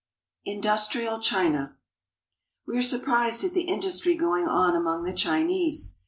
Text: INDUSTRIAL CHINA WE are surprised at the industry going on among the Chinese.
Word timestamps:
INDUSTRIAL 0.45 1.19
CHINA 1.19 1.77
WE 2.65 2.75
are 2.75 2.81
surprised 2.81 3.43
at 3.43 3.53
the 3.53 3.65
industry 3.67 4.15
going 4.15 4.47
on 4.47 4.75
among 4.75 5.03
the 5.03 5.13
Chinese. 5.13 5.99